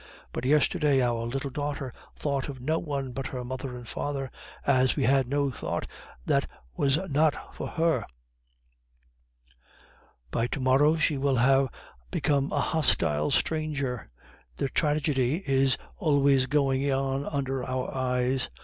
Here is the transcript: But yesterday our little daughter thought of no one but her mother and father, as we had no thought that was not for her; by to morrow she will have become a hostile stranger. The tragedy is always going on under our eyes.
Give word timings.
But 0.33 0.45
yesterday 0.45 0.99
our 1.03 1.27
little 1.27 1.51
daughter 1.51 1.93
thought 2.17 2.49
of 2.49 2.59
no 2.59 2.79
one 2.79 3.11
but 3.11 3.27
her 3.27 3.43
mother 3.43 3.75
and 3.77 3.87
father, 3.87 4.31
as 4.65 4.95
we 4.95 5.03
had 5.03 5.27
no 5.27 5.51
thought 5.51 5.85
that 6.25 6.49
was 6.75 6.97
not 7.11 7.35
for 7.55 7.67
her; 7.67 8.05
by 10.31 10.47
to 10.47 10.59
morrow 10.59 10.95
she 10.95 11.19
will 11.19 11.35
have 11.35 11.67
become 12.09 12.51
a 12.51 12.61
hostile 12.61 13.29
stranger. 13.29 14.07
The 14.55 14.69
tragedy 14.69 15.43
is 15.45 15.77
always 15.97 16.47
going 16.47 16.91
on 16.91 17.27
under 17.27 17.63
our 17.63 17.93
eyes. 17.93 18.49